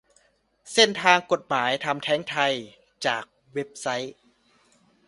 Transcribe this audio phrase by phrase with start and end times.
[0.73, 2.53] เส้นทางกฎหมายทำแท้งไทย
[3.05, 4.15] จากเว็บไซค์